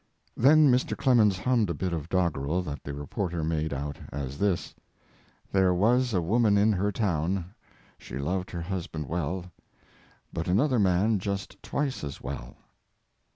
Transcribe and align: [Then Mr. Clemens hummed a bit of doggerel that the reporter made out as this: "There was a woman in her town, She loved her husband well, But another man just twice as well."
[Then 0.35 0.71
Mr. 0.71 0.97
Clemens 0.97 1.37
hummed 1.37 1.69
a 1.69 1.75
bit 1.75 1.93
of 1.93 2.09
doggerel 2.09 2.63
that 2.63 2.83
the 2.83 2.91
reporter 2.95 3.43
made 3.43 3.71
out 3.71 3.99
as 4.11 4.39
this: 4.39 4.73
"There 5.51 5.75
was 5.75 6.11
a 6.11 6.23
woman 6.23 6.57
in 6.57 6.71
her 6.73 6.91
town, 6.91 7.53
She 7.99 8.17
loved 8.17 8.49
her 8.49 8.63
husband 8.63 9.05
well, 9.05 9.51
But 10.33 10.47
another 10.47 10.79
man 10.79 11.19
just 11.19 11.61
twice 11.61 12.03
as 12.03 12.19
well." 12.19 12.57